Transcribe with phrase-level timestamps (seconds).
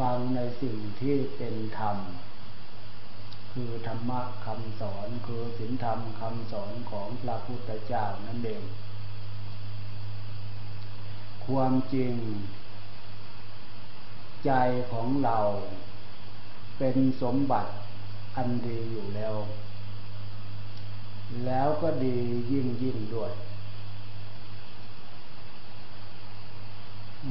[0.00, 1.96] ฟังในสิ่งที่เป็นธรรม
[3.52, 8.62] คือธรรมะคำสอนคือศีลธรรมคำสอนของพระพุทธเจ้านั่นเอง
[11.46, 12.14] ความจริง
[14.44, 14.50] ใจ
[14.92, 15.38] ของเรา
[16.78, 17.72] เป็นสมบัติ
[18.36, 19.34] อันดีอยู่แล้ว
[21.46, 22.18] แล้วก็ดี
[22.50, 23.32] ยิ่งยิ่งด้วย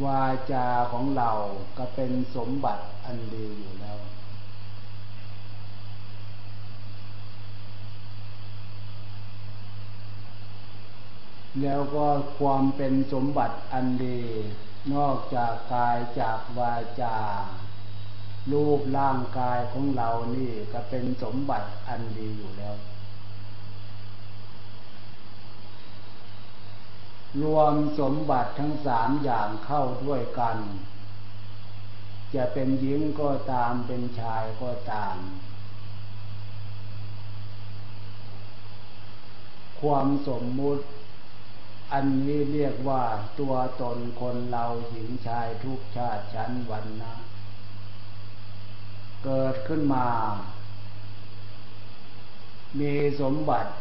[0.03, 1.31] วาจาของเรา
[1.77, 3.99] ก็เป็นสมบัติอันดีอยู่แล้ว
[11.61, 12.07] แล้วก็
[12.39, 14.21] ความเป็นสมบัติอันดี
[14.94, 17.17] นอกจากกายจากวาจา
[18.52, 22.75] รูปร่างกายของเรานี่ก็เป็นสมบัติอันดีอยู่แล้ว
[27.41, 30.57] รวมสมบัติทั้งสามอย่างเข้าด้วยกัน
[32.35, 35.17] จะเป็นหญิงก็ตามเป็นชายก็ตาม
[39.81, 40.86] ความสมมุติ
[41.94, 43.03] อันนี้เรียกว่า
[43.39, 47.14] ตัวตนคนเราหญิงชายทุกชาติชั้นวันนะ
[49.23, 50.08] เกิดขึ้นมา
[52.80, 53.71] มีสมบัติ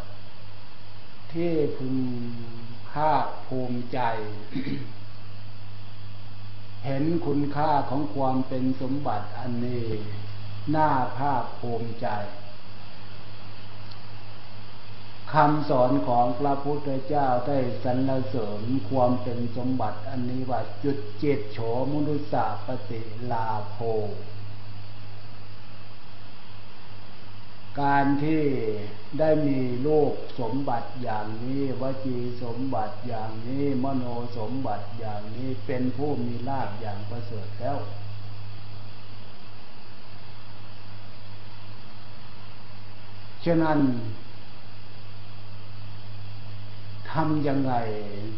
[1.33, 4.00] ที่พึงาคภูมิใจ
[6.84, 9.86] เห็นคุณค่าของความเป็นสมบัติอันนี้
[10.70, 12.08] หน่าภาคภูมิใจ
[15.32, 21.58] คำสอนของพระพุทธเจ้าได้สรรเสริญความเป็นสมบัติอันนี้ว่าจุดเจตโฉ
[21.90, 23.78] มุนุสาปฏิลาโภ
[27.80, 28.42] การที่
[29.18, 34.04] ได้มีโลกสมบัติอย่างนี้วจีสมบัติอย่างนี้ มโน
[34.38, 37.78] สมบัติอย่างนี้เป็นผู้มีลาภอย่างประเสริฐแล้ว
[43.44, 43.78] ฉะนั้น
[47.11, 47.74] ทำยังไง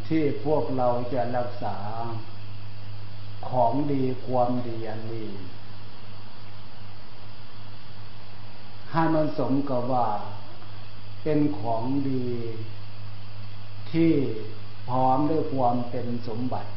[0.09, 1.77] ที่พวกเราจะรักษา
[3.49, 5.31] ของดีความดีอันนี้
[8.93, 10.07] ให้มันสมกับว่า
[11.23, 12.27] เป็นของดี
[13.91, 14.13] ที่
[14.89, 16.71] พร้อมด้วยความเป็นสมบัติ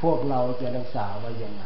[0.00, 1.64] พวกเราจะรักษาไว้ยังไง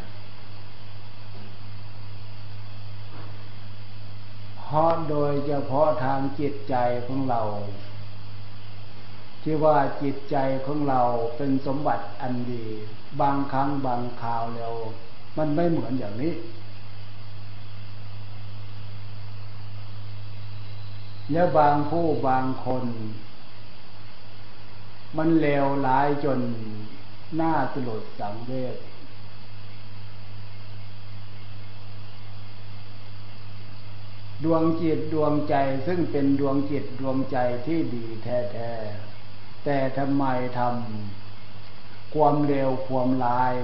[4.58, 6.74] เพราะโดยเฉพาะทางจิตใจ
[7.06, 7.42] ของเรา
[9.42, 10.36] ที่ว่าจิตใจ
[10.66, 11.02] ของเรา
[11.36, 12.66] เป็นสมบัติอันดี
[13.20, 14.74] บางครั้งบางคราวแล้ว
[15.38, 16.34] มันไม่เหมือนอย่างนี้
[21.32, 22.84] แล้วบางผู้บางคน
[25.16, 26.40] มันเลวร้ายจน
[27.36, 28.76] หน้าสลดสังเวช
[34.44, 35.54] ดวงจิตดวงใจ
[35.86, 37.36] ซึ่งเป็นดวงจิตดวงใจ
[37.66, 40.24] ที่ดีแท้ๆแต่ทำไม
[40.58, 43.54] ทำความเร็วความร้าย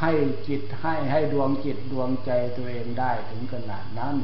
[0.00, 0.12] ให้
[0.48, 4.16] จิตให้ให้ดวงจิตดวงใจตัวเองได้ถึงขนาดนั้น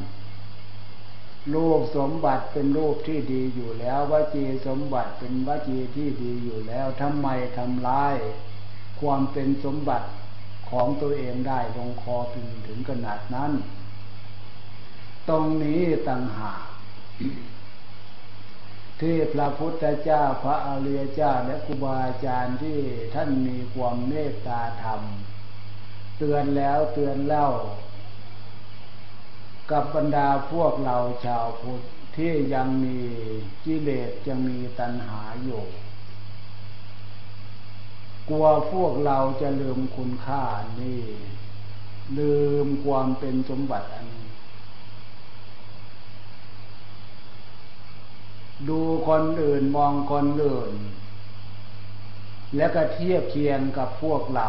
[1.53, 7.27] รูปสมบัติเป็นรูปที่ดีอยู่แล้ววจีสมบัติเป็นวจีที่ดีอยู่แล้วทำไม
[7.57, 8.15] ทำร้าย
[8.99, 10.07] ความเป็นสมบัติ
[10.69, 13.51] ของตัวเองได้ลงคอถึงถึงขนาดนั้น
[15.29, 16.63] ตรงนี้ต่างหาก
[19.01, 22.79] ที่พระพุทธเจ้าพระอริยเจ้าและครูบาอาจารย์ที่
[23.13, 25.01] ท่านมีความเมตตาธรรม
[26.17, 27.47] เตือนแล้วเตือนเล่า
[29.71, 31.81] กับบรรดาพวกเราชาวพุทธ
[32.15, 32.99] ที่ยังมี
[33.65, 35.61] กิเลสยังมีตัณหาอยู่
[38.29, 40.43] กลัวพวกเราจะลืมคุณค่า
[40.81, 41.01] นี่
[42.17, 44.07] ลืมความเป็นสมบัติอัน
[48.69, 50.73] ดูคนอื่นมองคนอื่น
[52.55, 54.47] แล้วก็เทียบเคียงกับพวกเรา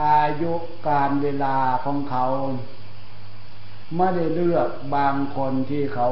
[0.00, 0.52] อายุ
[0.88, 2.24] การเวลาของเขา
[3.96, 6.08] ไม่ได้เลือกบางคนที่เขา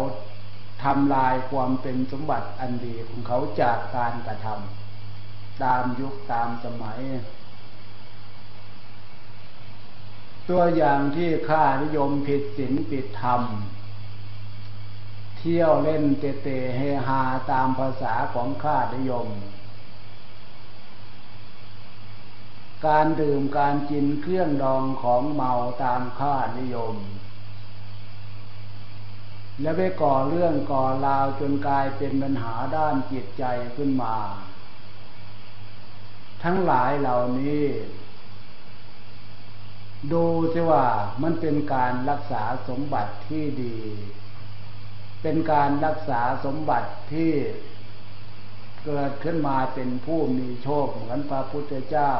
[0.83, 7.01] ทำลายความเป็นสมบัติอันดีของเขาจากการกระทำตามยุคตามสมัย
[10.49, 13.43] ตัวอย่างที่ข้านิยมผิดศีลผิดธรรม
[15.39, 19.29] เที่ยวเล่นเตะเตเฮฮาตามภาษาของข้านิยม
[22.87, 25.53] การดื่มการกินเครื่องดองของเมา
[25.85, 26.97] ตามค่านิยม
[29.61, 33.45] และไปก่อเรื่องก่อราวจนกลายเป็นปัญหาด้านจิตใจ
[33.77, 34.17] ขึ้นมา
[36.43, 37.65] ทั้งหลายเหล่านี้
[40.13, 40.87] ดูสิว่า
[41.23, 43.79] มันเป็นการรักษาสมบัติที่ดี
[45.23, 47.33] เป็นการรักษาสมบัติที่
[48.85, 52.13] เกิดขึ้นมาเป็นผู้มีโชคเหมือนพระพุทธเจ้า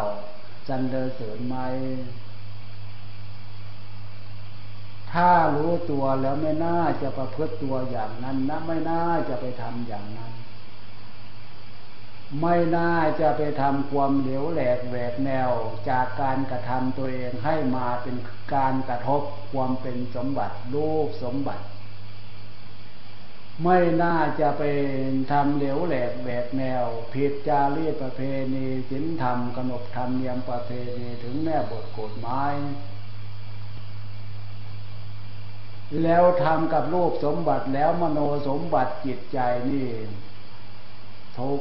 [0.71, 1.57] จันเดอเสริญไหม
[5.13, 10.33] ถ้ารู้ตัวแล้วไม่น่าจะประพฤติตัวอย่างนั้นนะไม่น่าจะไปทำอย่างนั้น
[12.41, 15.51] ไม่น่าจะไปทำความเหลวแหลกแหวกแนว
[15.89, 18.17] จากการกระทำตัวเองให้มาเป็น
[18.55, 19.23] การกระทบ
[19.53, 21.65] ความเป็นสมบัติรูปสมบัติ
[23.65, 24.63] ไม่น่าจะไป
[25.31, 28.21] ทำเหลวแหลกแหวกแนวผิดจารีตประเพ
[28.55, 32.55] ณีศีลธรรมขนบธรรมเนียมประเพณีถึงแม่บทกฎหมาย
[36.03, 38.19] แล้วทำกับรูปสมบัติแล้วมโน
[38.49, 39.39] สมบัติจิตใจ
[39.71, 39.89] นี่
[41.39, 41.61] ทุก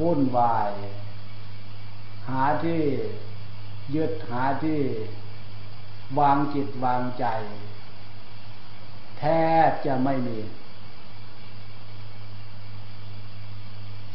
[0.00, 0.72] วุ่นวาย
[2.28, 2.82] หาที่
[3.94, 4.80] ยึดหาที่
[6.18, 7.26] วางจิตวางใจ
[9.18, 9.24] แท
[9.68, 10.38] บจะไม่มี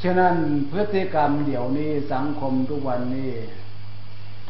[0.03, 0.35] ฉะนั้น
[0.71, 3.33] พฤติกรรมเดี๋ยวนี้สังคมทุกวันนี้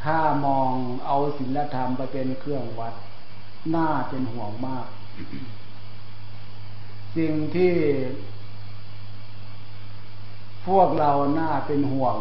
[0.04, 0.72] ถ้ามอง
[1.06, 2.94] เอาศีลธรรมไปเป็นเครื่องวัด
[3.76, 4.88] น่าเป็นห่วงมาก
[7.18, 7.74] สิ่งที่
[10.68, 12.18] พวกเราน่าเป็นห่วง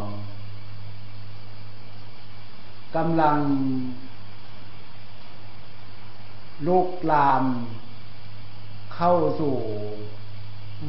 [2.97, 3.39] กำลัง
[6.67, 7.45] ลุกลาม
[8.97, 9.57] เข้าสู่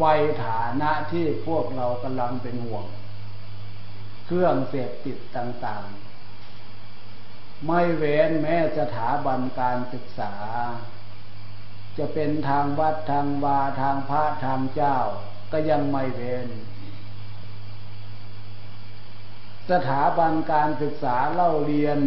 [0.03, 2.85] วัยฐานะที่พวกเรากำลังเป็นห่วง
[4.25, 10.33] เครื่องเสพติดต่างๆ ไม่เว้นแม้สถาบันการศึกษา
[11.97, 14.97] จะเป็นทางวัดทางวาทางพระทางเจ้า
[15.51, 16.49] ก็ยังไม่เว้น
[19.71, 21.97] สถาบันการศึกษาเล่าเรียน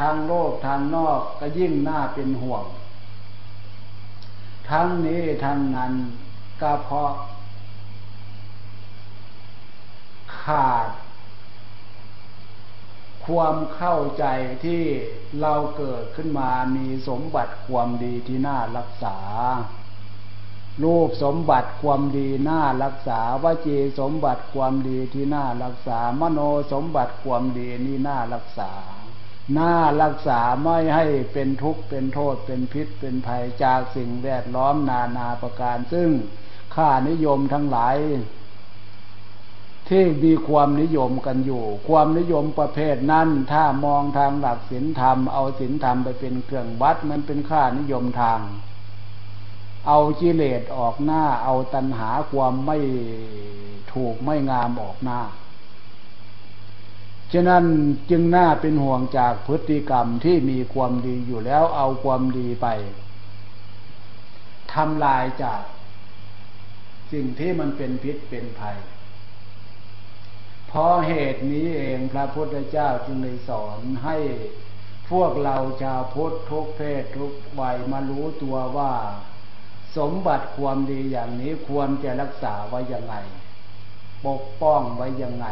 [0.00, 2.64] ทางโลกทางนอกก็ยิ่งน่าเป็นห่วง
[4.70, 5.92] ทั้งนี้ทั้งนั้น
[6.62, 7.12] ก็เพราะ
[10.42, 10.88] ขาด
[13.24, 14.24] ความเข้าใจ
[14.64, 14.82] ที่
[15.40, 19.18] เราเกิดขึ้นมามีสมบัติความดีที่น่ารักษา
[20.82, 26.40] รูปสมบัติความดีน่ารักษาวจีสมบัติความดีที่น่ารักษา มโน
[26.72, 28.72] สมบัติความดีนี่น่ารักษา
[29.56, 36.10] น่ารักษาไม่ให้เป็นทุกข์เป็นโทษเป็นพิษเป็นภัยจากสิ่งแวดล้อมนานาประการ ซึ่ง
[36.74, 37.96] ค่านิยมทั้งหลาย
[39.88, 48.40] ที่มีความนิยมกันอยู่ ความนิยมประเภทนั้นถ้ามองทางหลักศีลธรรมเอาศีลธรรมไปเป็นเครื่องวัดมันเป็นค่านิยมทาง
[49.86, 52.78] เอากิเลสออกหน้า เอาตัณหาความไม่
[53.92, 55.18] ถูกไม่งามออกหน้า
[57.32, 57.64] ฉะนั้น
[58.10, 62.66] จึงน่าเป็นห่วงจากพฤติกรรมที่มีความดีอยู่แล้วเอาความดีไป
[64.72, 65.62] ทำลายจาก
[67.12, 68.78] สิ่งที่มันเป็นพิษเป็นภัย
[70.68, 74.16] เพราะเหตุนี้เองพระพุทธเจ้าจึงได้สอนให้
[75.10, 78.92] พวกเราชาวพุทธทุกเพศทุกวัยมารู้ตัวว่า
[79.96, 83.14] สมบัติความดีอย่างนี้ควรจะรักษาไว้ยังไง
[84.26, 85.46] ปกป้องไว้ยังไง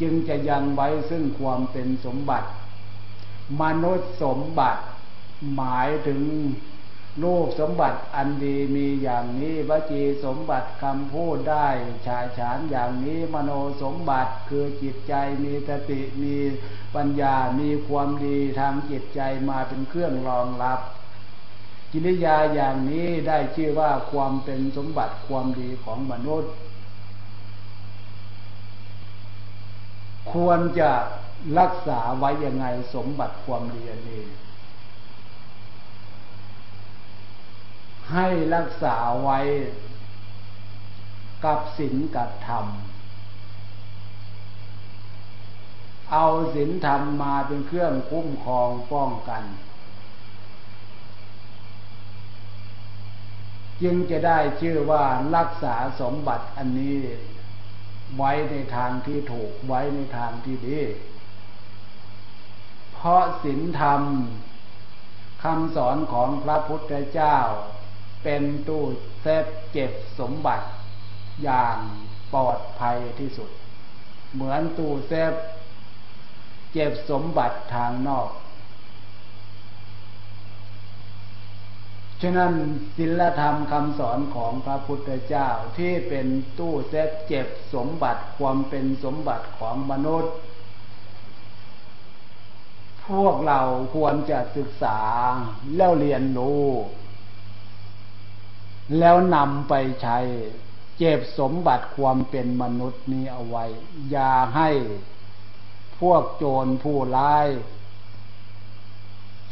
[0.00, 2.48] จึงจะยังไว้ซึ่งความเป็นสมบัติ
[3.60, 4.82] มนุษย์สมบัติ
[5.54, 6.22] หมายถึง
[7.22, 11.68] รูปสมบัติอันดีมีอย่างนี้วจีสมบัติคำพูดได้
[12.06, 13.50] ชายฉานอย่างนี้มโน
[13.82, 15.14] สมบัติคือจิตใจ
[15.44, 16.36] มีสติมี
[16.94, 20.80] ปัญญามีความดีทางจิตใจมาเป็นเครื่องรองรับ
[21.92, 26.52] กิริยาอย่างนี้ได้ชื่อว่าความเป็นสมบัติความดีของมนุษย์
[30.32, 30.90] ควรจะ
[31.58, 34.22] รักษาไว้ยังไงสมบัติความดีอันนี้
[38.12, 39.38] ให้รักษาไว้
[41.44, 42.66] กับศีลกับธรรม
[46.12, 49.42] เอาศีลธรรมมาเป็นเครื่องคุ้มครองป้องกัน
[53.82, 55.04] จึงจะได้ชื่อว่า
[55.36, 56.96] รักษาสมบัติอันนี้
[58.16, 60.80] ไว้ในทางที่ถูกไว้ในทางที่ดี
[62.92, 64.02] เพราะศีลธรรม
[65.42, 67.36] คำสอนของพระพุทธเจ้า
[68.22, 68.84] เป็นตู้
[69.20, 70.66] เซฟเก็บสมบัติ
[71.42, 71.76] อย่าง
[72.34, 73.50] ปลอดภัยที่สุด
[74.32, 75.32] เหมือนตู้เซฟ
[76.72, 78.28] เก็บสมบัติทางนอก
[82.22, 82.52] ฉะนั้น
[82.96, 85.48] ศิลธรรมคำสอนของพระพุทธเจ้า
[85.78, 86.26] ที่เป็น
[86.58, 90.34] ตู้เซฟเจ็บสมบัติความเป็นสมบัติของมนุษย์
[93.06, 93.60] พวกเรา
[93.94, 94.98] ควรจะศึกษา
[95.76, 96.66] แล้วเรียนรู้
[98.98, 100.18] แล้วนำไปใช้
[100.98, 103.64] เจ็บสมบัติความเป็นมนุษย์นี้เอาไว้
[104.10, 104.70] อย่าให้
[106.00, 107.46] พวกโจรผู้ร้าย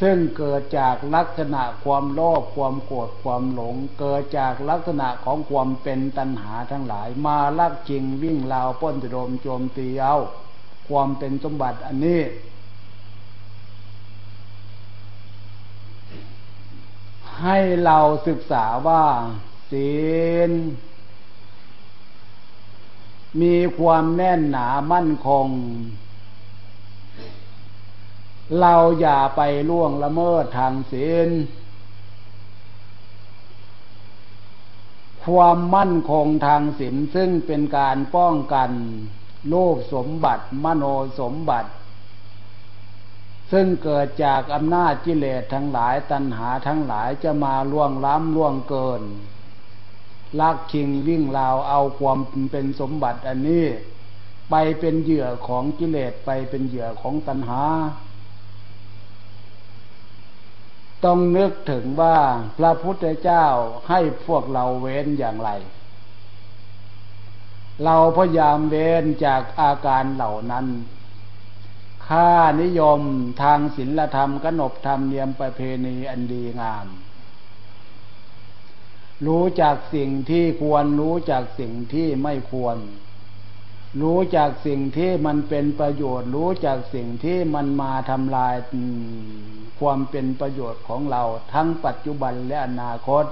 [0.03, 10.17] ซึ่งเกิดจากลักษณะความโลภความโกรธความหลง เกิดจากลักษณะของความเป็นตัณหาทั้งหลาย มาลักจริงวิ่งราวป้นตโดมโจมตีเอา
[10.89, 12.23] ความเป็นสมบัติอันนี้
[17.43, 19.05] ให้เราศึกษาว่า
[19.71, 19.91] ศี
[20.49, 20.51] ล
[23.41, 25.47] มีความแน่นหนามั่นคง
[28.61, 29.41] เราอย่าไป
[29.71, 31.29] ล่วงละเมิดทางศีล
[35.25, 38.71] ความมั่นคงทางศีลซึ่งเป็นการป้องกัน
[39.51, 40.85] โลกสมบัติ มโน
[41.21, 41.71] สมบัติ
[43.53, 49.03] ซึ่งเกิดจากอำนาจกิเลสทั้งหลายตัณหาทั้งหลายจะมาล่วงล้ำล่วงเกิน
[50.41, 52.19] ลักชิงวิ่งราวเอาความ
[52.51, 53.67] เป็นสมบัติอันนี้
[54.51, 57.63] ไปเป็นเหยื่อของกิเลสไปเป็นเหยื่อของตัณหา
[61.05, 62.19] ต้องนึกถึงว่า
[62.59, 63.47] พระพุทธเจ้า
[63.89, 65.51] ให้พวกเราเว้นอย่างไร
[67.85, 70.67] เราพยายามเว้นจากอาการเหล่านั้น
[72.07, 73.01] ค่านิยม
[73.43, 76.87] ทางศีลธรรมกนบธรรมเนียมประเพณีอันดีงาม
[79.27, 82.77] รู้จากสิ่งที่ควรรู้จากสิ่งที่ไม่ควร
[84.01, 88.55] รู้จากสิ่งที่มันเป็นประโยชน์ รู้จากสิ่งที่มันมาทำลาย
[89.81, 93.25] ความเป็นประโยชน์ของเราทั้งปัจจุบันและอนาคต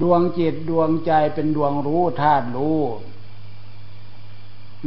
[0.00, 2.80] ดวงจิตดวงใจเป็นดวงรู้ธาตุรู้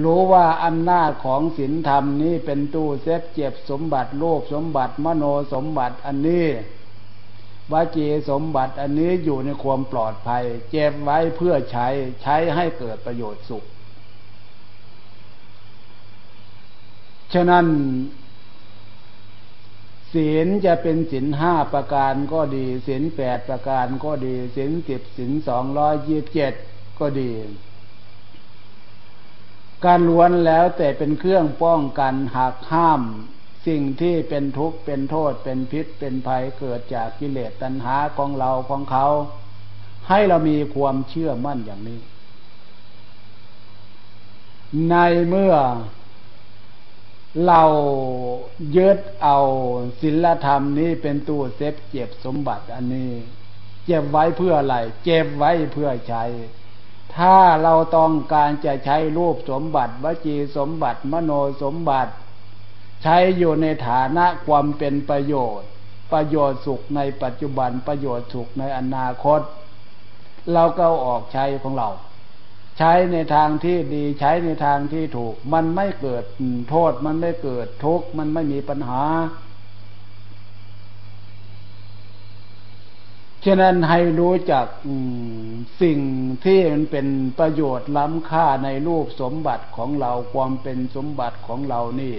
[0.03, 6.47] รู้ว่าอำนาจของศีลธรรมนี้เป็นตู้เซฟเจ็บสมบัติโลภสมบัติมโนสมบัติอันนี้
[7.73, 11.87] วจีสมบัติอันนี้อยู่ในความปลอดภัย เจ็บไว้เพื่อใช้
[12.21, 13.63] ใช้ให้เกิดประโยชน์สุข
[17.33, 17.65] ฉะนั้น
[20.13, 26.53] ศีลจะเป็นศีลห้าประการก็ดีศีลแปดประการก็ดีศีลสิบศีลสองร้อยยี่บเจ็ด
[26.99, 27.31] ก็ดี
[29.85, 33.01] การล้วนแล้วแต่เป็นเครื่องป้องกันหักห้าม
[33.67, 39.07] สิ่งที่เป็นทุกข์เป็นโทษเป็นพิษเป็นภัยเกิดจากกิเลสตัณหาของเราของเขา
[40.09, 41.99] ให้เรามีความเชื่อมั่นอย่างนี้
[44.89, 44.95] ใน
[45.27, 45.53] เมื่อ
[47.47, 47.63] เรา
[48.77, 49.37] ยึดเอา
[50.01, 53.11] ศีลธรรมนี้เป็นตัวเซฟเจ็บสมบัติอันนี้
[53.85, 56.23] เจ็บไว้เพื่ออะไรเจ็บไว้เพื่อใช้
[57.15, 61.31] ถ้าเราต้องการจะใช้รูปสมบัติวจีสมบัติ มโน
[61.63, 62.13] สมบัติ
[63.03, 65.69] ใช้อยู่ในฐานะความเป็นประโยชน์
[66.13, 69.41] ประโยชน์สุขในปัจจุบันประโยชน์สุขในอนาคต
[70.53, 71.89] เราก็ออกใช้ของเรา
[72.77, 76.23] ใช้ในทางที่ดีใช้ในทางที่ถูก มันไม่เกิด
[76.69, 79.03] โทษมันไม่เกิดทุกข์มันไม่มีปัญหา
[83.45, 84.65] ฉะนั้นให้รู้จัก
[85.81, 85.99] สิ่ง
[86.45, 87.07] ที่มันเป็น
[87.39, 92.15] ประโยชน์ล้ำค่าในรูปสมบัติของเราความเป็นสมบัติของเรานี่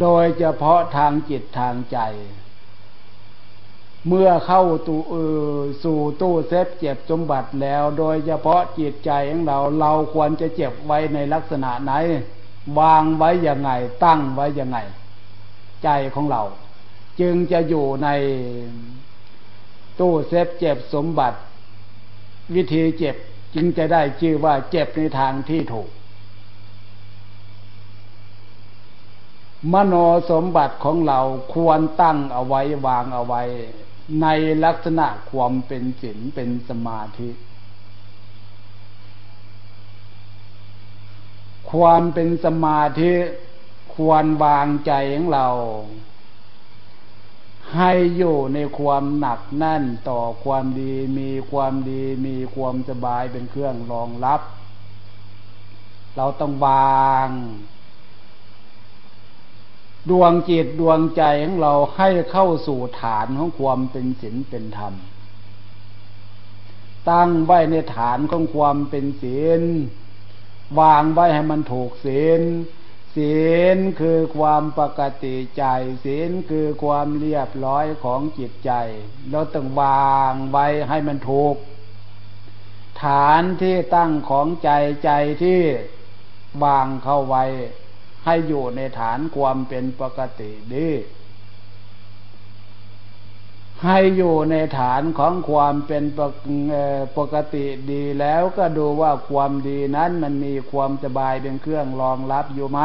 [0.00, 1.98] โดยเฉพาะทางจิตทางใจ
[4.08, 5.14] เมื่อเข้าตู้เอ
[5.56, 11.92] อสู่ตู้เซฟเจ็บสมบัติแล้ว โดยเฉพาะจิตใจของเรา เราควรจะเจ็บไว้ในลักษณะไหน
[12.78, 13.70] วางไว้ยังไง
[14.04, 14.78] ตั้งไว้ยังไง
[15.82, 16.42] ใจของเรา
[17.20, 18.08] จึงจะอยู่ใน
[20.00, 21.38] ตู้เซฟเจ็บสมบัติ
[22.54, 23.16] วิธีเจ็บ
[23.54, 25.88] จึงจะได้ชื่อว่าเจ็บในทางที่ถูก
[29.72, 29.94] มโน
[30.30, 31.20] สมบัติของเรา
[31.54, 33.42] ควรตั้งเอาไว้วางเอาไว้
[34.22, 34.26] ใน
[34.64, 37.30] ลักษณะความเป็นศีลเป็นสมาธิ
[41.70, 43.12] ความเป็นสมาธิ
[43.94, 45.48] ควรวางใจของเรา
[47.76, 54.40] ให้อยู่ในความหนักแน่นต่อความดีมีความดีมีความสบายเป็นเครื่องรองรับ
[56.16, 57.28] เราต้องวาง
[60.10, 64.94] ดวงจิตดวงใจของเราให้เข้าสู่ฐานของความเป็นศีลเป็นธรรม
[67.10, 69.62] ตั้งไว้ในฐานของความเป็นศีล
[70.80, 72.40] วางไว้ให้มันถูกศีล
[73.14, 73.36] ศี
[73.74, 75.64] ลคือความปกติใจ
[76.04, 78.72] ศีลคือความเรียบร้อยของจิตใจ
[79.30, 81.56] เราต้องวางไว้ให้มันถูก
[83.02, 84.70] ฐานที่ตั้งของใจ
[85.04, 85.10] ใจ
[85.42, 85.60] ที่
[86.64, 87.44] วางเข้าไว้
[88.24, 90.90] ให้อยู่ในฐานความเป็นปกติดี
[93.84, 96.04] ให้อยู่ในฐานของความเป็น
[97.16, 102.80] ปกติดีแล้วก็ดูว่าความดีนั้นมันมีความสบายเป็นเครื่องรองรับอยู่ไหม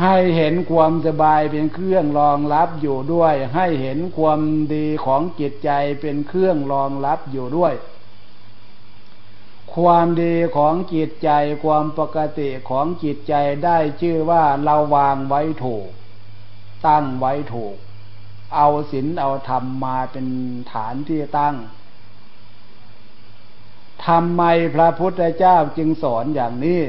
[0.00, 4.40] ให้เห็นความสบายเป็นเครื่องรองรับอยู่ด้วย ให้เห็นความ
[4.74, 5.70] ดีของจิตใจ
[6.00, 7.74] เป็นเครื่องรองรับอยู่ด้วย
[9.76, 11.30] ความดีของจิตใจ
[11.64, 15.88] ความปกติของจิตใจได้ชื่อว่าเราวางไว้ถูก
[16.86, 17.76] ตั้งไว้ถูก
[18.54, 20.26] เอาศีลเอาธรรมมาเป็น
[20.72, 21.56] ฐานที่ตั้ง
[24.06, 24.42] ทำไม
[24.74, 26.82] พระพุทธเจ้าจึงสอนอย่างนี้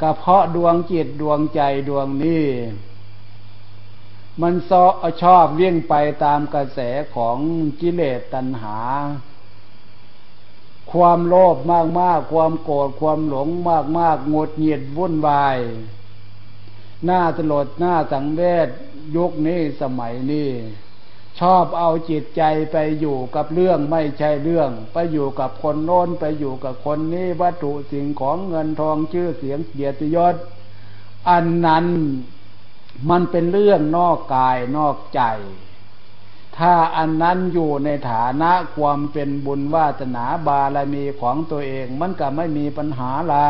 [0.00, 2.46] ก็เพราะดวงจิตดวงใจดวงนี้
[4.40, 4.84] มันซอ
[5.22, 6.78] ชอบเวี่ยงไปตามกระแส
[7.14, 7.36] ของ
[7.80, 8.78] กิเลสตัณหา
[10.92, 11.56] ความโลภ
[12.00, 13.48] มากๆ ความโกรธความหลง
[13.98, 15.58] มากๆงดเหยียดวุ่นวาย
[17.04, 18.68] หน้าตลดหน้าสังเวช
[19.16, 20.50] ยุคนี้สมัยนี้
[21.40, 30.34] ชอบเอาจิตใจไปอยู่กับเรื่องไม่ใช่เรื่อง ไปอยู่กับคนโน้นไปอยู่กับคนนี้วัตถุสิ่งของเงินทองชื่อเสียงเกียรติยศ
[31.28, 31.86] อันนั้น
[33.10, 35.22] มันเป็นเรื่องนอกกายนอกใจ
[36.58, 43.48] ถ้าอันนั้นอยู่ในฐานะความเป็นบุญวาสนาบารมีของตัวเองมันก็ไม่มีปัญหาละ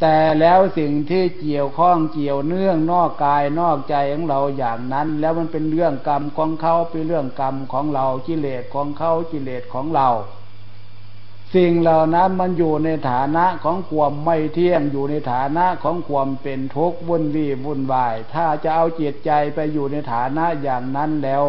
[0.00, 10.08] แต่แล้วสิ่งที่เกี่ยวข้องเกี่ยวเนื่องนอกกายนอกใจของเราอย่างนั้น แล้วมันเป็นเรื่องกรรมของเขาเป็นเรื่องกรรมของเรากิเลสของเขากิเลสของเรา
[11.54, 21.44] สิ่งเหล่านั้นมันอยู่ในฐานะของความไม่เที่ยงอยู่ในฐานะของความเป็นทุกข์วุ่นวี่วุ่นวาย ถ้าจะเอาจิตใจไปอยู่ในฐานะอย่างนั้นแล้ว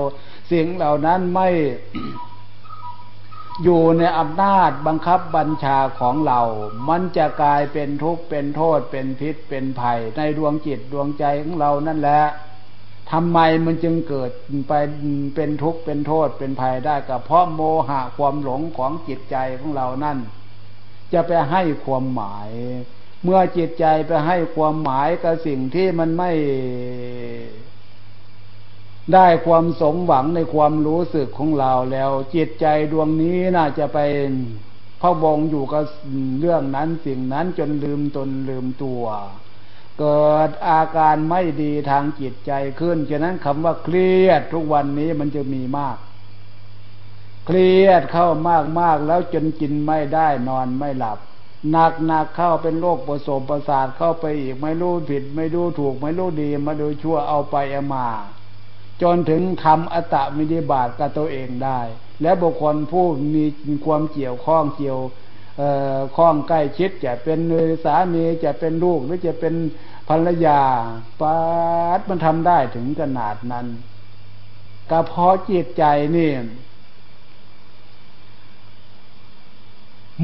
[0.52, 1.50] สิ่งเหล่านั้นไม่
[3.64, 6.42] อยู่ในอำนาจบังคับบัญชาของเรา
[6.90, 12.22] มันจะกลายเป็นทุกข์เป็นโทษเป็นพิษเป็นภัย ในดวงจิตดวงใจของเรานั่นแหละ
[13.12, 14.32] ทำไมมันจึงเกิด
[14.68, 14.74] ไป
[15.36, 20.18] เป็นทุกข์เป็นโทษเป็นภัยได้ก็เพราะโมหะความหลงของจิตใจของเรานั่น
[21.14, 22.50] จะไปให้ความหมาย
[23.24, 26.32] เมื่อจิตใจไปให้ความหมายกับสิ่งที่มันไม่
[29.14, 34.00] ได้ความสมหวังในความรู้สึกของเราแล้ว จิตใจดวงนี้น่าจะไป
[35.02, 35.84] พะวงอยู่กับ
[36.40, 39.04] เรื่องนั้นสิ่งนั้นจนลืมตนลืมตัว
[40.00, 45.98] เกิดอาการไม่ดีทางจิตใจขึ้น ฉะนั้นคำว่าเครียดทุกวันนี้มันจะมีมาก
[47.46, 51.20] เครียดเข้ามากมากแล้วจนกินไม่ได้นอนไม่หลับ
[51.72, 58.08] หนักหนักเข้าเป็นโรคประสมประสาทเข้าไปอีกไม่รู้ผิด ไม่รู้ถูก ไม่รู้ดีมาดูชั่วเอาไปเอามา
[59.02, 61.80] จนถึงทำอัตตมินิบาตกับตัวเองได้
[62.22, 63.44] และบุคคลผู้มี
[63.86, 65.00] ความเกี่ยวข้องเกี่ยว
[66.16, 67.40] ข้องใกล้ชิดจะเป็น
[67.86, 69.54] สามีจะเป็นลูกหรือจะเป็น
[70.10, 70.62] ภรรยา
[71.22, 71.38] ปา
[71.98, 73.68] ดมันทำได้ถึงขนาดนั้น
[74.92, 75.84] กระเพาะจิตใจ
[76.18, 76.32] นี่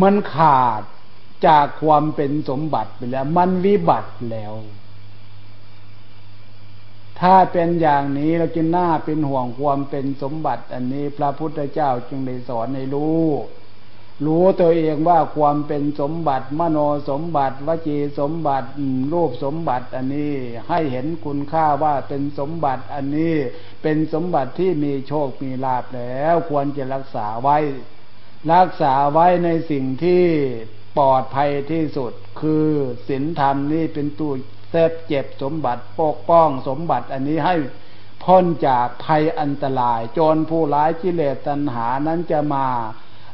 [0.02, 0.82] มันขาด
[1.48, 4.54] จากความเป็นสมบัติไปแล้ว มันวิบัติแล้ว
[7.20, 13.26] ถ้าเป็นอย่างนี้เราจะน่าเป็นห่วงความเป็นสมบัติ อันนี้ พระพุทธเจ้าจึงได้สอนให้รู้
[14.26, 16.78] รู้ตัวเองว่าความเป็นสมบัติ มโน
[17.10, 18.68] สมบัติ วจีสมบัติ
[19.14, 20.36] รูปสมบัติอันนี้
[20.70, 23.36] ให้เห็นคุณค่าว่าเป็นสมบัติอันนี้
[23.82, 27.58] เป็นสมบัติที่มีโชคมีลาภแล้ว ควรจะรักษาไว้
[28.54, 30.24] รักษาไว้ในสิ่งที่
[30.98, 32.68] ปลอดภัยที่สุด คือ
[33.08, 34.34] ศีลธรรมนี่เป็นตู้
[34.70, 37.56] เซฟเก็บสมบัติปกป้องสมบัติอันนี้ให้
[38.24, 42.68] พ้นจากภัยอันตราย โจรผู้ร้ายกิเลสตัณหานั้นจะมา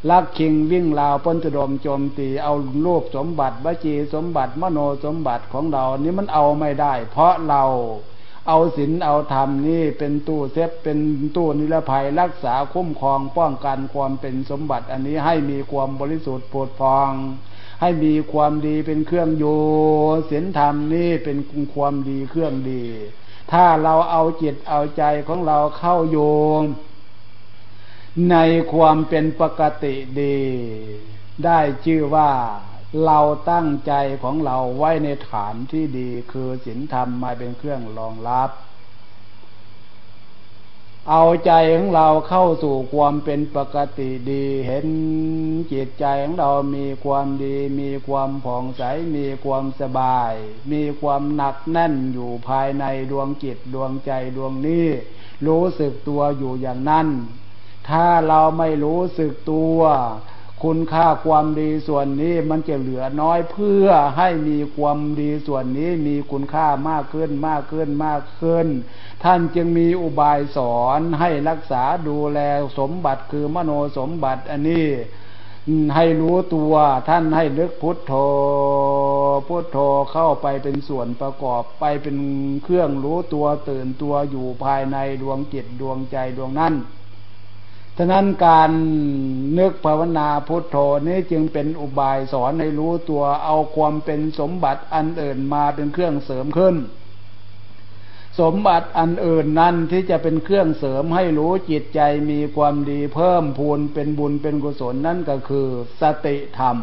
[0.10, 2.54] ลักชิงวิ่งราวปล้นสะดมโจมตีเอา
[2.86, 7.64] รูปสมบัติวจีสมบัติมโนสมบัติของเรานี้มันเอาไม่ได้ เพราะเรา
[8.48, 10.98] เอาศีลเอาธรรมนี่เป็นตู้เซฟเป็น
[11.36, 17.12] ตู้นิรภัยรักษาคุ้มครองป้องกันความเป็นสมบัติ อันนี้ให้มีความบริสุทธิ์ผุดผ่อง
[17.82, 19.62] ให้มีความดีเป็นเครื่องอยู่
[20.32, 21.38] ศีลธรรมนี่เป็น
[21.74, 22.84] ความดีเครื่องดี
[23.52, 26.18] ถ้าเราเอาจิตเอาใจของเราเข้าโย
[26.60, 26.62] ง
[28.32, 28.36] ใน
[28.74, 30.40] ความเป็นปกติดี
[31.46, 32.32] ได้ชื่อว่า
[33.06, 33.20] เรา
[33.52, 38.50] ตั้งใจของเราไว้ในฐานที่ดีคือศีลธรรมมาเป็นเครื่องรองรับ
[41.10, 44.88] เอาใจของเราเข้าสู่ความเป็นปกติดี เห็น
[45.72, 48.84] จิตใจของเรามีความดี มีความผ่องใส
[49.16, 50.34] มีความสบาย
[50.72, 54.88] มีความหนักแน่นอยู่ภายในดวงจิตดวงใจดวงนี้
[55.48, 57.08] รู้สึกตัวอยู่อย่างนั้น
[57.90, 59.80] ถ้าเราไม่รู้สึกตัว
[60.64, 68.68] คุณค่าความดีส่วนนี้มันจะเหลือน้อยเพื่อให้มีความดีส่วนนี้มีคุณค่ามากขึ้นมากขึ้นมากขึ้น
[69.24, 72.40] ท่านจึงมีอุบายสอนให้รักษาดูแล
[72.78, 74.88] สมบัติคือมโนสมบัติอันนี้
[75.96, 76.74] ให้รู้ตัว
[77.10, 78.14] ท่านให้ลึกพุทโธ
[79.48, 79.78] พุทโธ
[80.12, 82.18] เข้าไปเป็นส่วนประกอบไปเป็น
[82.64, 86.74] เครื่องรู้ตัวตื่นตัวอยู่ภายในดวงจิตดวงใจดวงนั้น
[87.98, 88.72] ฉะนั้นการ
[89.58, 96.76] นึกภาวนาพุทโธนี้จึงเป็นอุบายสอนให้รู้ตัวเอาความเป็นสมบัติอันอื่นมาเป็นเครื่องเสริมขึ้น
[98.40, 102.00] สมบัติอันอื่นนั้นที่จะเป็นเครื่องเสริมให้รู้จิตใจ
[102.32, 105.68] มีความดีเพิ่มพูนเป็นบุญเป็นกุศลนั่นก็คือ
[106.02, 106.78] สติธรรม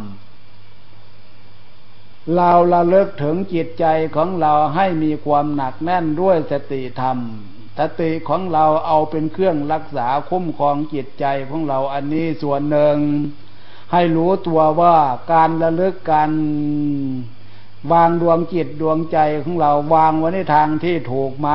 [2.35, 3.85] เราละเลิกถึงจิตใจ
[4.17, 7.19] ของเราให้มีความหนักแน่นด้วยสติธรรม
[7.79, 12.99] สติของเราเอาเป็นเครื่องรักษาคุ้มครองจิตใจของเราอันนี้ส่วนหนึ่ง
[13.93, 14.97] ให้รู้ตัวว่า
[15.33, 16.31] การระลึกการ
[17.93, 21.49] วางดวงจิตดวงใจของเราวางไว้ในทางที่ถูกไหม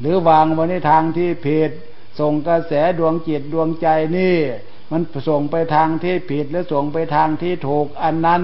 [0.00, 1.70] หรือวางไว้ในทางที่ผิด
[2.20, 4.36] ส่งกระแสดวงจิตดวงใจนี่
[4.90, 8.42] มันส่งไปทางที่ผิดหรือส่งไปทางที่ถูกอันนั้น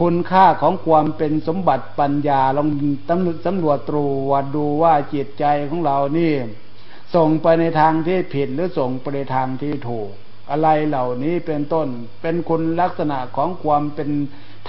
[0.00, 2.68] คุณค่าของความเป็นสมบัติปัญญาลอง
[3.08, 6.32] ตำสำรวจตรวจดูว่าจิตใจของเรานี่
[7.14, 10.10] ส่งไปในทางที่ผิดหรือส่งไปในทางที่ถูก
[10.50, 11.88] อะไรเหล่านี้เป็นต้น
[12.22, 14.10] เป็นคุณลักษณะของความเป็น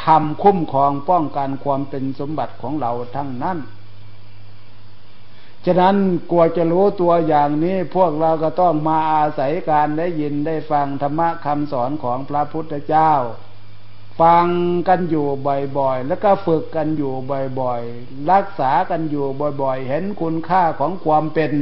[0.04, 3.58] ธรรมคุ้มครองป้องกันความเป็นสมบัติของเราทั้งนั้น
[5.66, 5.96] ฉะนั้น
[6.32, 13.12] กลัวจะรู้ตัวอย่างนี้พวกเราก็ต้องมาอาศัยการได้ยินได้ฟังธรรมะคำสอนของพระพุทธเจ้า
[14.22, 14.48] ฟัง
[14.88, 15.28] กันอยู่
[15.78, 17.14] บ่อยๆ แล้วก็ฝึกกันอยู่
[17.60, 19.26] บ่อยๆ รักษากันอยู่
[19.62, 21.54] บ่อยๆ เห็นคุณค่าของความเป็น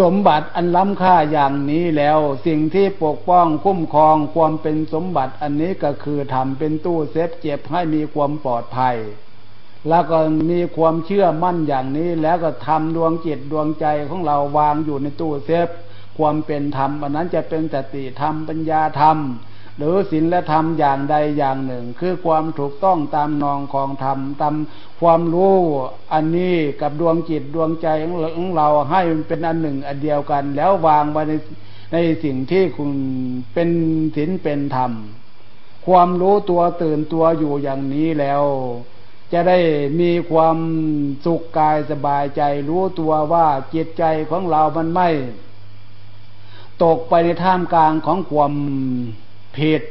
[0.00, 8.96] สมบัติอันล้ำค่าอย่างนี้แล้ว สิ่งที่ปกป้องคุ้มครองความเป็นสมบัติอันนี้ก็คือทำเป็นตู้เซฟเจ็บให้มีความปลอดภัย
[9.88, 10.18] แล้วก็
[10.50, 15.68] มีความเชื่อมั่นอย่างนี้แล้วก็ทำดวงจิตดวงใจของเราวางอยู่ในตู้เซฟ
[16.18, 19.18] ความเป็นธรรมอันนั้นจะเป็นสติธรรมปัญญาธรรม
[19.82, 24.54] หรือศีลธรรมอย่างใดอย่างหนึ่ง คือความถูกต้องตามนองของธรรมตาม
[25.00, 25.56] ความรู้
[26.12, 27.88] อันนี้กับดวงจิตดวงใจ
[28.36, 31.32] ของเราให้มันเป็นอันหนึ่งอันเดียวกัน แล้ววางไว้ใน
[31.92, 32.90] ในสิ่งที่คุณ
[33.54, 33.68] เป็น
[34.16, 34.92] ศีลเป็นธรรม
[35.86, 38.42] ความรู้ตัวตื่นตัวอยู่อย่างนี้แล้ว
[39.32, 39.58] จะได้
[40.00, 40.56] มีความ
[41.24, 45.08] สุขกายสบายใจรู้ตัวว่าจิตใจของเรามันไม่
[46.84, 48.52] ตกไปในท่ามกลางของความ
[49.56, 49.82] ผิด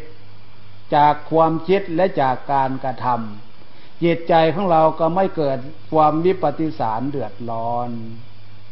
[0.96, 5.60] จากความคิดและจากการกระทำจิตใจของเราก็ไม่เกิด
[5.92, 7.90] ความวิปฏิสารเดือดร้อน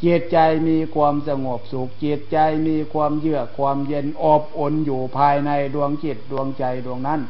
[0.03, 7.21] จิตใจมีความสงบสุขจิตใจมีความเยือกความเย็นอบอุ่นอยู่ภายในดวงจิตดวงใจดวงนั้น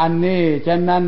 [0.00, 1.04] อันนี้ฉะนั้น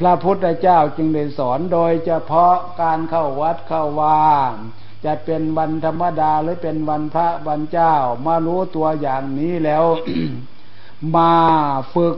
[0.00, 4.20] พระพุทธเจ้าจึงได้สอนโดยเฉพาะการเข้าวัดเข้าวา
[5.04, 7.94] จะเป็นวันธรรมดาหรือเป็นวันพระวันเจ้า
[8.26, 9.84] มารู้ตัวอย่างนี้แล้ว
[11.16, 11.34] มา
[11.94, 12.16] ฝึก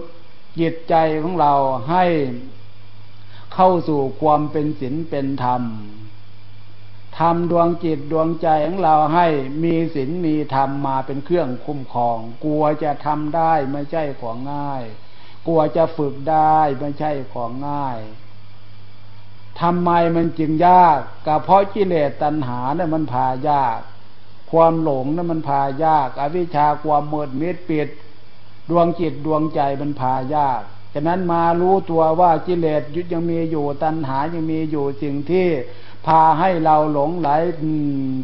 [0.61, 1.53] จิตใจของเรา
[1.91, 2.05] ให้
[3.55, 5.63] เข้าสู่ความเป็นศีลเป็นธรรม
[7.19, 9.27] ทำดวงจิตดวงใจของเราให้
[9.63, 14.83] มีศีลมีธรรมมาเป็นเครื่องคุ้มครอง กลัวจะทำได้ไม่ใช่ของง่าย
[15.47, 17.99] กลัวจะฝึกได้ไม่ใช่ของง่าย
[19.61, 23.79] ทำไมมันจึงยากก็เพราะกิเลสตัณหาเนี่ยมันพายาก
[24.51, 27.89] ความหลงเนี่ยมันพายาก อวิชชาความมืดมิดปิด
[28.71, 30.63] ดวงจิตดวงใจมันพายาก
[30.95, 35.49] ฉะนั้นมารู้ตัวว่ากิเลสยุดยังมีอยู่ตัณหายังมีอยู่สิ่งที่
[36.07, 37.29] พาให้เราหลงไหล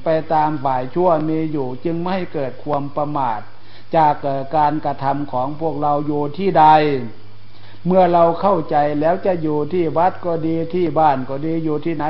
[0.05, 3.41] ไปตามฝ่ายชั่วมีอยู่ จึงไม่ให้เกิดความประมาท
[3.97, 4.15] จาก
[4.57, 6.67] การกระทำของพวกเราอยู่ที่ใด
[7.87, 12.05] เมื่อเราเข้าใจแล้วจะอยู่ที่วัดก็ดีที่บ้านก็ดีอยู่ที่ไหน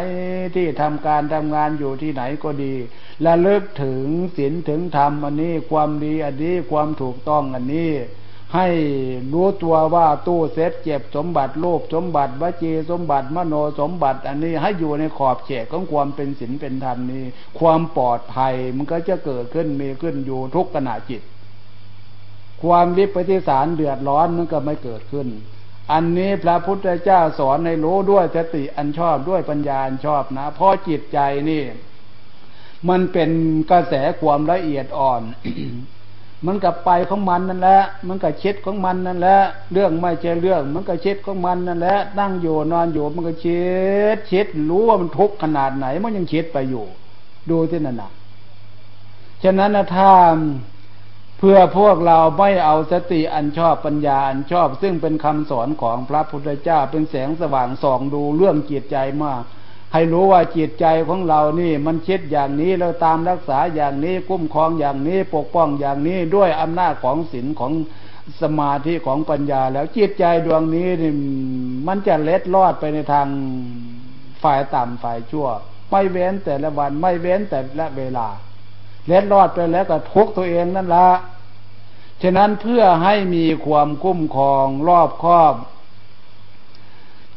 [0.57, 2.75] ที่ทำการทำงานอยู่ที่ไหนก็ดี
[3.23, 4.05] และเลิกถึง
[4.37, 7.93] ศีลถึงธรรมอันนี้ความดีอันนี้ความถูกต้องอันนี้
[8.57, 8.69] ให้
[9.33, 17.25] รู้ตัวว่าตู้เซฟเจ็บสมบัติโลภสมบัติวจีสมบัติมโนสมบัติ อันนี้ให้อยู่ในขอบเขตของความเป็นศีลเป็นธรรมนี้
[17.59, 21.23] ความปลอดภัยมันก็จะเกิดขึ้นมีขึ้นอยู่ทุกขณะจิต
[22.63, 25.29] ความวิปฏิสารเดือดร้อนมันก็ไม่เกิดขึ้น
[25.93, 31.19] อันนี้พระพุทธเจ้าสอนในรู้ด้วยสติอันชอบด้วยปัญญาอันชอบนะเพราะจิตใจ
[31.51, 31.63] นี่
[32.89, 33.31] มันเป็น
[33.71, 35.23] กระแสความละเอียดอ่อน
[36.47, 39.39] มันกับไปของมันนั่นแหละ มันกับเชิดของมันนั่นแหละ
[39.73, 43.65] เรื่องไม่ใช่เรื่อง มันกับเชิดของมันนั่นแหละ นั่งอยู่นอนอยู่มันก็เชิ
[44.15, 46.85] ดเชิดรู้ว่ามันทุกข์ขนาดไหน มันยังเชิดไปอยู่
[47.51, 48.11] ดูที่นั่นนะ
[49.43, 50.11] ฉะนั้นนะถ้า
[51.39, 59.43] เพื่อพวกเราไม่เอาสติอันชอบปัญญาอันชอบ ซึ่งเป็นคำสอนของพระพุทธเจ้าเป็นแสงสว่างส่องดูเรื่องจิตใจมาก
[59.93, 67.73] ให้รู้ว่าจิตใจของเรานี่ มันเช็ดอย่างนี้เราตามรักษาอย่างนี้คุ้มครองอย่างนี้ปกป้องอย่างนี้ด้วยอำนาจของศีลของ
[68.43, 71.13] สมาธิของปัญญา แล้วจิตใจดวงนี้นี่
[71.87, 73.27] มันจะเล็ดลอดไปในทาง
[74.43, 75.47] ฝ่ายต่ำฝ่ายชั่ว
[75.91, 78.29] ไม่เว้นแต่ละวันไม่เว้นแต่ละเวลา
[79.07, 81.09] เล็ดรอดไปแล้วก็ทุกตัวเองนั่นละ
[82.23, 85.55] ฉะนั้นเพื่อให้มีความคุ้มครองรอบครอบ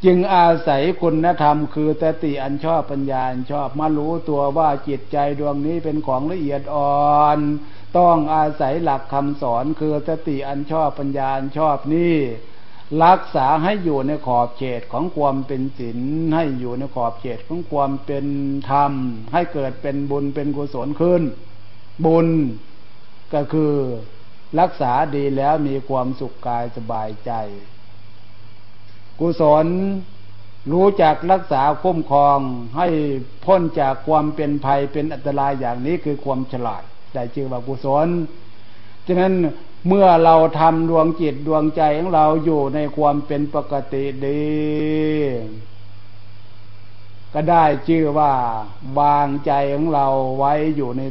[0.05, 7.39] จึงอาศัยคุณธรรมคือตติอันชอบปัญญาอันชอบมารู้ตัวว่าจิตใจดวงนี้เป็นของละเอียดอ่อน
[7.97, 12.15] ต้องอาศัยหลักคำสอนคือตติอันชอบปัญญาอันชอบนี่
[13.03, 15.99] รักษาให้อยู่ในขอบเขตของความเป็นศีล
[16.35, 18.25] ให้อยู่ในขอบเขตของความเป็น
[18.69, 18.93] ธรรม
[19.33, 21.23] ให้เกิดเป็นบุญเป็นกุศลขึ้น
[22.05, 22.27] บุญ
[23.33, 23.73] ก็คือ
[24.59, 27.31] รักษาดีแล้วมีความสุขกายสบายใจ
[29.19, 29.67] กุศล
[30.71, 32.39] รู้จักรักษาคุ้มครอง
[32.77, 32.87] ให้
[33.45, 38.07] พ้นจากความเป็นภัยเป็นอันตรายอย่างนี้คือความฉลาดได้ชื่อว่ากุศล
[39.07, 39.33] ฉะนั้น
[39.87, 44.43] เมื่อเราทำดวงจิตดวงใจของเราอยู่ในความเป็นปกติดี
[47.33, 48.33] ก็ได้ชื่อว่า
[48.99, 51.01] วางใจของเราไว้อยู่ใน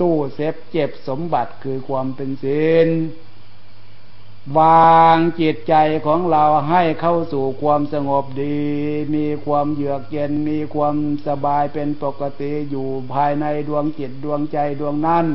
[0.00, 2.88] ตู้เซฟเจ็บสมบัติคือความเป็นศีล
[4.58, 5.74] วางจิตใจ
[6.06, 8.60] ของเราให้เข้าสู่ความสงบดี
[9.14, 15.26] มีความเยือกเย็น มีความสบายเป็นปกติอยู่ภายในดวงจิตดวงใจดวงนั้น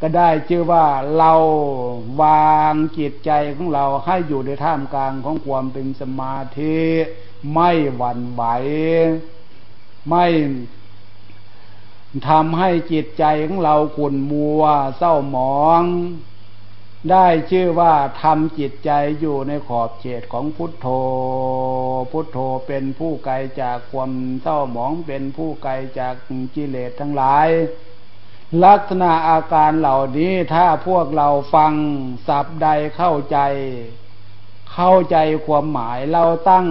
[0.00, 0.86] ก็ได้ชื่อว่า
[1.18, 1.32] เรา
[2.22, 6.80] วางจิตใจของเราให้อยู่ในท่ามกลางของความเป็นสมาธิ
[7.54, 8.42] ไม่หวั่นไหว
[10.08, 10.26] ไม่
[12.28, 14.62] ทำให้จิตใจของเราขุ่นมัว
[14.98, 15.82] เศร้าหมอง
[17.10, 20.86] ได้ชื่อว่าทำจิตใจอยู่ในขอบเขตของพุทโธ
[22.10, 24.10] พุทโธเป็นผู้ไกลจากความ
[24.42, 26.14] เศร้าหมองเป็นผู้ไกลจาก
[26.54, 27.48] กิเลสทั้งหลาย
[28.64, 31.72] ลักษณะอาการเหล่านี้ถ้าพวกเราฟัง
[32.26, 33.38] สับใดเข้าใจ
[34.72, 36.66] เข้าใจความหมายเราตั้ง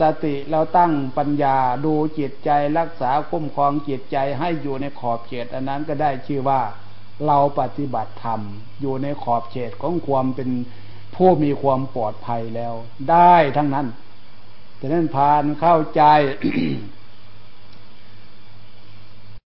[0.00, 6.62] สติเราตั้งปัญญาดูจิตใจรักษาคุ้มครองจิตใจให้อยู่ในขอบเขตอันนั้นก็ได้ชื่อว่า
[7.26, 8.40] เราปฏิบัติธรรม
[8.80, 10.50] อยู่ในขอบเขตของความเป็น
[11.14, 12.74] ผู้มีความปลอดภัยแล้ว
[13.10, 13.86] ได้ทั้งนั้น
[14.76, 16.02] แต่นั้นพานเข้าใจ